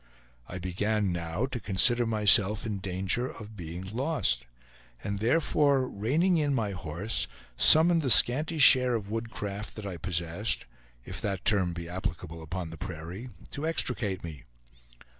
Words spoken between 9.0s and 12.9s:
woodcraft that I possessed (if that term he applicable upon the